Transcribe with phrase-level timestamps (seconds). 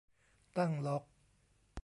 [0.57, 1.03] ตั้งล็อก